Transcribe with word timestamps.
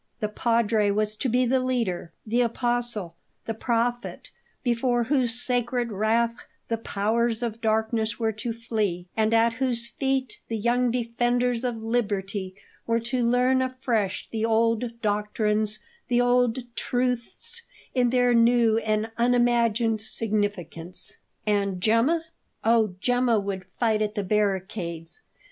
The 0.19 0.29
Padre 0.29 0.89
was 0.89 1.15
to 1.17 1.29
be 1.29 1.45
the 1.45 1.59
leader, 1.59 2.11
the 2.25 2.41
apostle, 2.41 3.13
the 3.45 3.53
prophet 3.53 4.31
before 4.63 5.03
whose 5.03 5.39
sacred 5.39 5.91
wrath 5.91 6.33
the 6.69 6.79
powers 6.79 7.43
of 7.43 7.61
darkness 7.61 8.17
were 8.17 8.31
to 8.31 8.51
flee, 8.51 9.05
and 9.15 9.31
at 9.31 9.53
whose 9.61 9.85
feet 9.85 10.39
the 10.47 10.57
young 10.57 10.89
defenders 10.89 11.63
of 11.63 11.83
Liberty 11.83 12.55
were 12.87 12.99
to 13.01 13.23
learn 13.23 13.61
afresh 13.61 14.27
the 14.31 14.43
old 14.43 14.99
doctrines, 15.03 15.77
the 16.07 16.19
old 16.19 16.63
truths 16.75 17.61
in 17.93 18.09
their 18.09 18.33
new 18.33 18.79
and 18.79 19.11
unimagined 19.19 20.01
significance. 20.01 21.17
And 21.45 21.79
Gemma? 21.79 22.25
Oh, 22.63 22.95
Gemma 23.01 23.39
would 23.39 23.67
fight 23.79 24.01
at 24.01 24.15
the 24.15 24.23
barricades. 24.23 25.21